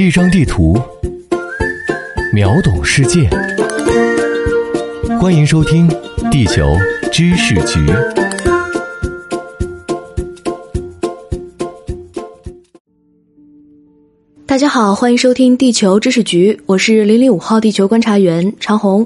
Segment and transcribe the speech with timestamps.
[0.00, 0.80] 一张地图，
[2.32, 3.28] 秒懂世界。
[5.20, 5.88] 欢迎收听
[6.30, 6.76] 《地球
[7.10, 7.80] 知识局》。
[14.46, 19.04] 大家好，欢迎收听《地球知识局》，我是零零五号地球观察员长虹。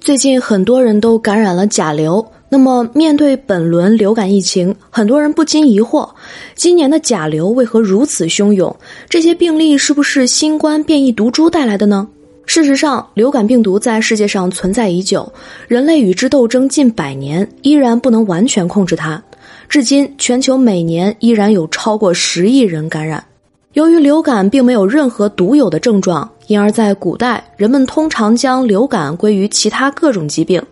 [0.00, 2.26] 最近很多人都感染了甲流。
[2.54, 6.08] 那么，面对本轮流感疫情，很多人不禁疑惑：
[6.54, 8.76] 今年的甲流为何如此汹涌？
[9.08, 12.06] 这些病例是不是新冠变异毒株带来的呢？
[12.46, 15.32] 事实上，流感病毒在世界上存在已久，
[15.66, 19.20] 人类与之斗争近百年，依然不能完全控制它。
[19.68, 23.24] 至今，全球每年依然有超过十亿人感染。
[23.72, 30.62] 由于流感并没有任何独有的症状，因而，在古代，人们通常将流感归于其他各种疾病。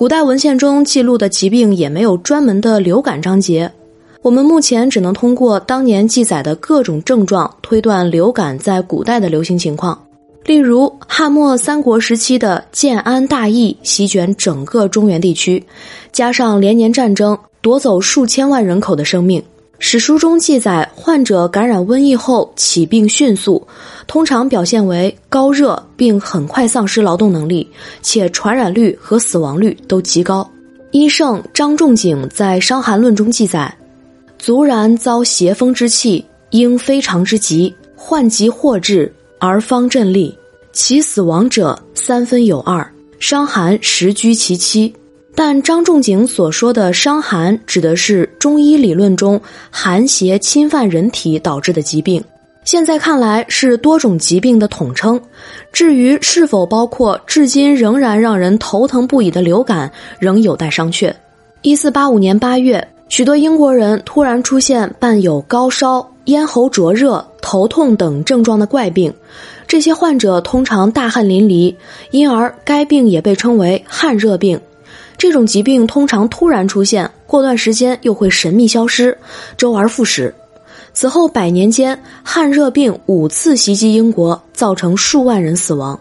[0.00, 3.70] 古代文献中记录的疾病也没有专门的流感章节，
[4.22, 10.02] 我们目前只能通过当年记载的各种症状推断流感在古代的流行情况。
[10.46, 15.62] 例如，汉末三国时期的建安大疫席卷整个中原地区，
[16.12, 19.42] 加上连年战争夺走数千万人口的生命。
[19.82, 23.66] 史书中记载，患者感染瘟疫后起病迅速，
[24.06, 27.66] 通常表现为高热，并很快丧失劳动能力，
[28.02, 30.48] 且传染率和死亡率都极高。
[30.90, 33.74] 医圣张仲景在《伤寒论》中记载
[34.38, 40.36] ：“卒然遭邪风之气，应非常之急，患疾祸至，而方振立，
[40.72, 42.86] 其死亡者三分有二，
[43.18, 44.92] 伤寒实居其七。”
[45.34, 52.22] 但张仲景所说的伤寒，指的是中医理论中寒邪侵犯人体导致的疾病。
[52.62, 55.18] 现在看来是多种疾病的统称。
[55.72, 61.12] 至于是否包括至今仍然让人头疼不已的流感，仍有待商榷。
[61.62, 69.12] 一四八五年八月，许多英国人突然出现伴有高烧、咽喉灼热、头痛等症状的怪病，
[69.66, 71.74] 这些患者通常大汗淋漓，
[72.10, 74.60] 因而该病也被称为汗热病。
[75.20, 79.14] 这种疾病通常突然出现，过段时间又会神秘消失，
[79.58, 80.34] 周而复始。
[80.94, 86.00] 此后百年间，汗热病五次袭击英国，造成数万人死亡。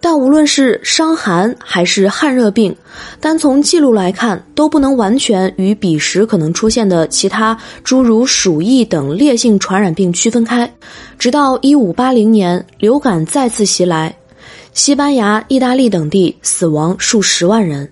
[0.00, 2.76] 但无论是伤寒还是汗热病，
[3.20, 10.72] 单从记录来看，都不能完全与彼时可能出现的其他诸如鼠疫等烈性传染病区分开。
[11.18, 14.16] 直到一五八零年，流感再次袭来，
[14.74, 17.90] 西班牙、意大利等地死亡数十万人。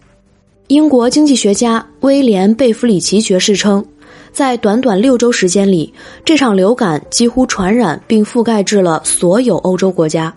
[0.68, 3.84] 英国经济学家威廉·贝弗里奇爵士称，
[4.32, 5.94] 在短短六周时间里，
[6.24, 10.34] 这场流感几乎传染并覆盖至了所有欧洲国家，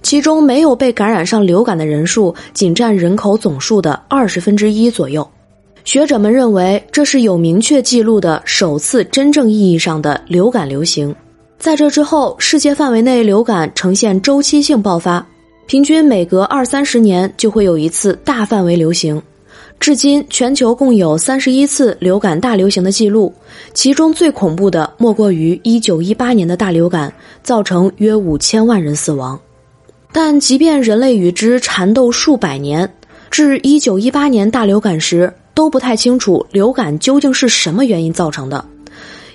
[0.00, 5.28] 其中没有被感染上流感的人数仅占人口总数的二十分之一左右。
[5.82, 11.12] 学者们认为，这是有明确记录的首次真正意义上的流感流行。
[11.58, 15.26] 在这之后，世界范围内流感呈现周期性爆发，
[15.66, 19.20] 平均每隔二三十年就会有一次大范围流行。
[19.80, 23.32] 至今，全球共有三十一次流感大流行的记录，
[23.74, 27.12] 其中最恐怖的莫过于一九一八年的大流感，
[27.42, 29.38] 造成约五千万人死亡。
[30.10, 32.90] 但即便人类与之缠斗数百年，
[33.30, 38.64] 至一九一八年大流感时，都不太清楚流感究竟是什么原因造成的。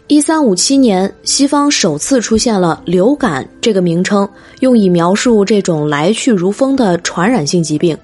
[0.08, 4.28] 一三五七年，西方首次出现了“流感”这个名称，
[4.62, 7.96] 用以描述这种来去如风的传染性疾病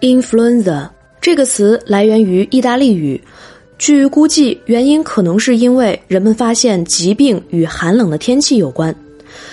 [0.00, 0.88] ，influenza。
[1.20, 3.20] 这个词来源于意大利语，
[3.76, 8.94] 据估计，原因可能是因为人们发现疾病与寒冷的天气有关，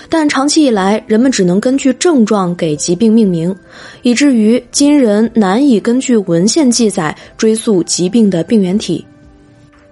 [0.08, 3.54] 但长期以来，人们只能根据症状给疾病命名，
[4.02, 9.06] 以至于今人难以根据文献记载追溯疾病的病原体。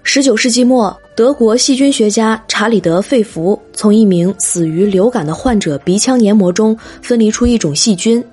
[0.02, 8.24] 十九世纪末，德国细菌学家查理德·费弗从一名死于流感的患者鼻腔黏膜中分离出一种细菌，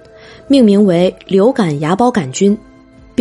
[0.47, 2.57] 命名为流感芽孢杆菌。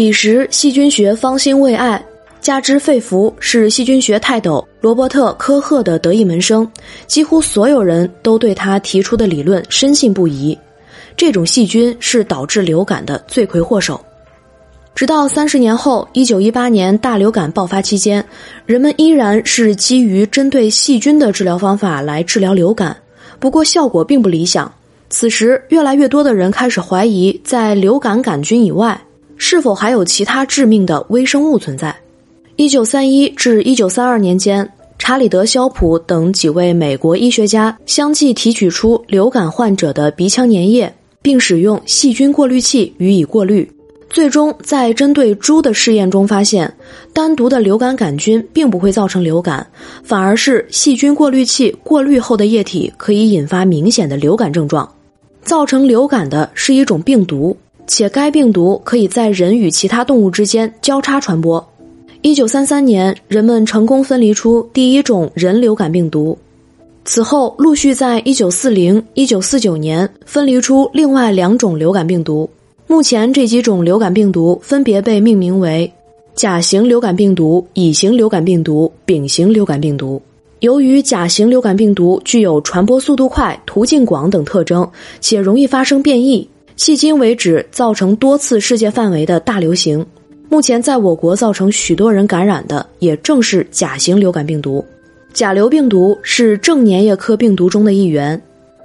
[0.01, 2.03] 彼时细菌学方兴未艾，
[2.39, 6.67] 加之费弗是细菌学泰斗罗伯特·科赫的得意门生，
[7.05, 10.57] 几乎所有人都对他提出的理论深信不疑。
[11.15, 14.03] 这种细菌是导致流感的罪魁祸首。
[14.95, 18.25] 直到三十年后，一九一八年大流感爆发期间，
[18.65, 22.97] 人们依然是基于针对细菌的治疗方法来治疗流感，
[23.39, 24.73] 不过效果并不理想。
[25.11, 28.99] 此时，越来越多的人开始怀疑，在流感杆菌以外。
[29.43, 31.93] 是否还有其他致命的微生物存在？
[32.57, 40.93] 一九三一至一九三二年间，查理德·肖普等几位美国医学家相继提取出流感患者的鼻腔粘液，
[41.23, 43.67] 并使用细菌过滤器予以过滤。
[44.11, 46.71] 最终在针对猪的试验中发现，
[47.11, 49.65] 单独的流感杆菌并不会造成流感，
[50.03, 54.87] 反而是细菌过滤器过滤后的液体可以引发明显的流感症状。
[55.43, 57.57] 造成流感的是一种病毒，
[57.87, 61.65] 且该病毒可以在人与其他动物之间交叉传播。
[62.21, 66.37] 一九三三年，人们成功分离出第一种人流感病毒。
[67.03, 72.47] 此后，陆续在一九四零、一九四九年分离出另外两种流感病毒。
[72.85, 75.91] 目前，这几种流感病毒分别被命名为
[76.35, 80.21] 甲型流感病毒、乙型流感病毒、丙型流感病毒。
[80.59, 84.87] 由于甲型流感病毒具有传播速度快、途径广等特征，
[85.19, 90.05] 且容易发生变异，迄今为止造成多次世界范围的大流行。
[90.49, 94.83] 目前，在我国造成许多人感染的，也正是甲型流感病毒。
[95.33, 98.41] 甲流病毒是正粘液科病毒中的一员。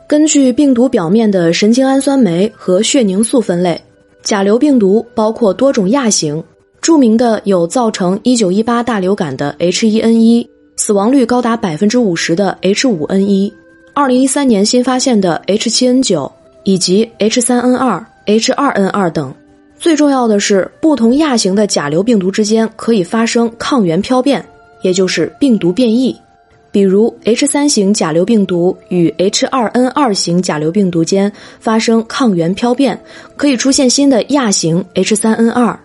[0.06, 3.80] 根据病毒表面的神经氨酸酶和血凝素分类，
[4.22, 6.42] 甲流病毒包括多种亚型。
[6.80, 10.46] 著名的有造成1918大流感的 H1N1，
[10.76, 13.52] 死亡率高达百分之五十的 H5N1，
[13.92, 16.30] 二零一三年新发现的 H7N9
[16.66, 19.32] 以及 H3N2、H2N2 等。
[19.78, 24.44] 最重要的是，不同亚型的甲流病毒之间可以发生抗原漂变，
[24.82, 26.14] 也就是病毒变异。
[26.72, 31.30] 比如 H 三型甲流病毒与 H 二 N 二型甲流病毒间
[31.60, 33.00] 发生抗原漂变，
[33.36, 35.78] 可以出现新的亚型 H 三 N 二。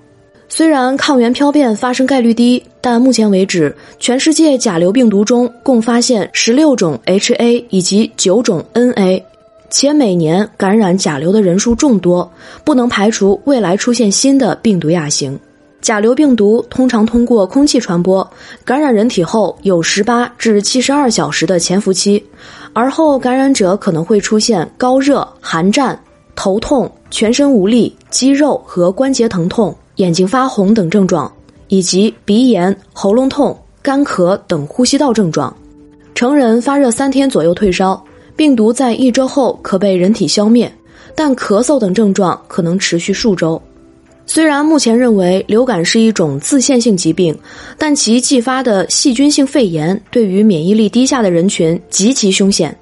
[0.49, 9.21] 虽然抗原漂变发生概率低，但目前为止，全世界甲流病毒中共发现十六种 HA 以及九种 NA，
[9.71, 12.29] 且每年感染甲流的人数众多，
[12.63, 15.39] 不能排除未来出现新的病毒亚型。
[15.81, 18.29] 甲流病毒通常通过空气传播，
[18.63, 22.23] 感染人体后有十八至七十二小时的潜伏期，
[22.73, 25.99] 而后感染者可能会出现高热、寒战、
[26.35, 31.31] 头痛、全身无力、肌肉和关节疼痛、眼睛发红等症状，
[31.69, 35.55] 以及鼻炎、喉咙痛、干咳等呼吸道症状。
[36.13, 37.99] 成人发热三天左右退烧，
[38.35, 40.71] 病毒在一周后可被人体消灭，
[41.15, 43.61] 但咳嗽等症状可能持续数周。
[44.25, 47.37] 虽然目前认为流感是一种自限性疾病，
[47.77, 52.75] 但其继发的细菌性肺炎对于免疫力低下的人群极其凶险。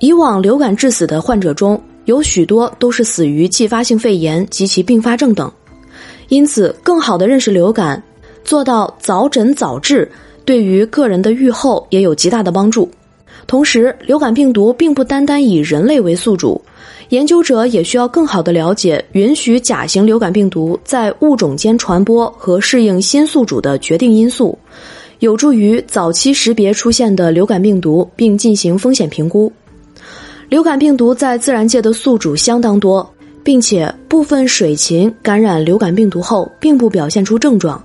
[0.00, 5.50] 以往流感致死的患者中有许多都是死于继发性肺炎及其并发症等。
[6.28, 8.02] 因此，更好的认识流感，
[8.44, 10.10] 做到早诊早治，
[10.44, 12.90] 对于个人的预后也有极大的帮助。
[13.46, 16.60] 同时，流感病毒并不单单以人类为宿主。
[17.08, 24.58] 研究者也需要更好地了解允许甲型流感病毒在物种间传播和适应新宿主的决定因素，
[25.18, 29.52] 有助于早期识别出现的流感病毒并进行风险评估。
[30.48, 33.06] 流感病毒在自然界的宿主相当多，
[33.42, 37.82] 并且部分水禽感染流感病毒后并不表现出症状，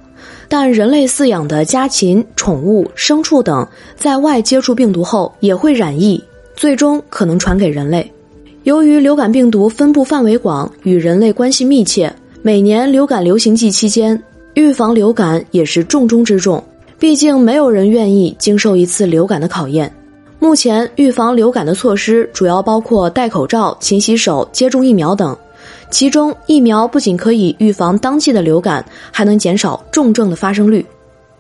[0.50, 6.24] 但人类饲养的家禽、宠物、牲畜等在外接触病毒后也会染疫，
[6.56, 8.10] 最终可能传给人类。
[8.64, 14.22] 由于流感病毒分布范围广，与人类关系密切，每年流感流行季期间，
[14.56, 16.64] 预防流感也是重中之重。
[17.00, 19.94] 毕竟没有人愿意经受一次流感的考验。
[20.40, 25.36] 目前预防流感的措施主要包括戴口罩、勤洗手、接种疫苗等。
[25.90, 30.86] 其中，疫苗不仅可以预防当季的流感，还能减少重症的发生率。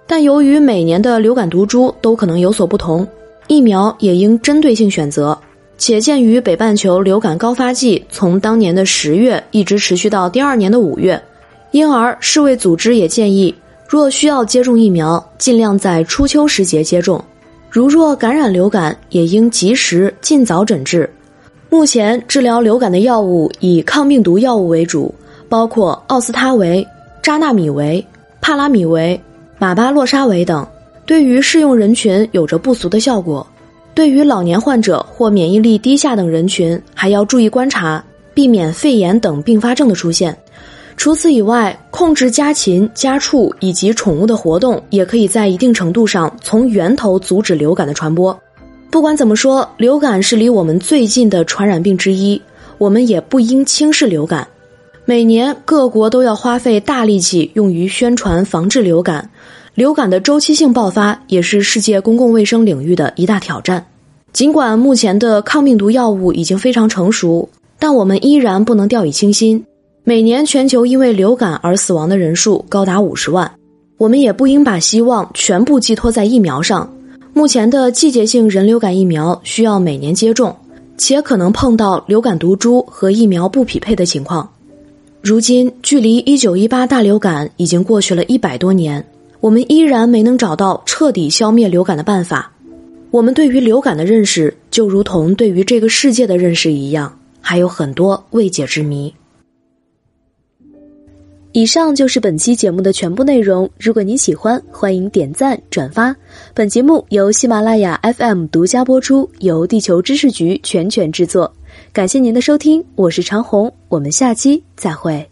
[0.07, 3.05] 但由于每年的流感毒株都可能有所不同，
[3.47, 5.37] 疫苗也应针对性选择。
[5.77, 11.21] 且鉴于北半球流感高发季从当年的十月一直持续到第二年的五月，
[11.71, 13.53] 因而世卫组织也建议，
[13.87, 17.23] 若需要接种疫苗，尽量在初秋时节接种。
[17.69, 21.07] 如若感染流感，也应及时尽早诊治。
[21.69, 25.13] 目前治疗流感的药物以抗病毒药物为主，
[25.49, 26.85] 包括奥司他韦、
[27.21, 28.03] 扎纳米韦、
[28.39, 29.19] 帕拉米韦、
[29.59, 30.65] 马巴洛沙韦等，
[31.05, 33.45] 对于适用人群有着不俗的效果。
[33.93, 40.37] 对于老年患者或免疫力低下等人群，还要注意观察，避免肺炎等并发症的出现。
[40.95, 48.35] 除此以外，控制家禽、家畜以及宠物的活动，也可以在一定程度上从源头阻止流感的传播。
[48.89, 52.41] 不管怎么说，流感是离我们最近的传染病之一，
[52.77, 54.47] 我们也不应轻视流感。
[55.05, 59.29] 每年各国都要花费大力气用于宣传防治流感。
[59.75, 63.85] 流感的周期性爆发也是世界公共卫生领域的一大挑战。
[64.33, 69.63] 尽管目前的抗病毒药物已经非常成熟，但我们依然不能掉以轻心。
[70.03, 73.51] 每年全球因为流感而死亡的人数高达五十万，
[73.97, 76.91] 我们也不应把希望全部寄托在疫苗上。
[77.37, 80.55] 目前的季节性人流感疫苗需要每年接种，
[80.97, 84.51] 且可能碰到流感毒株和疫苗不匹配的情况。
[85.21, 89.05] 如今，距离一九一八大流感已经过去了一百多年，
[89.39, 92.51] 我们依然没能找到彻底消灭流感的办法。
[93.11, 99.13] 我们对于流感的认识，就如同对于这个世界的认识一样，还有很多未解之谜。
[101.57, 103.67] 以上就是本期节目的全部内容。
[103.79, 106.15] 如果您喜欢，欢迎点赞转发。
[106.53, 111.51] 本节目由喜马拉雅 FM 独家播出，由地球知识局全权制作。
[111.91, 115.27] 感谢您的收听，我是长虹，我们下期再会。